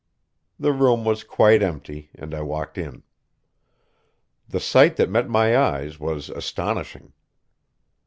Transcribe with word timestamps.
The 0.59 0.71
room 0.73 1.05
was 1.05 1.23
quite 1.23 1.61
empty, 1.61 2.09
and 2.15 2.33
I 2.33 2.41
walked 2.41 2.75
in. 2.79 3.03
The 4.49 4.59
sight 4.59 4.95
that 4.95 5.11
met 5.11 5.29
my 5.29 5.55
eyes 5.55 5.99
was 5.99 6.31
astonishing. 6.31 7.13